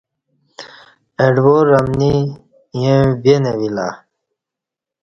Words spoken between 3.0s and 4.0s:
وی نہ وی لہ۔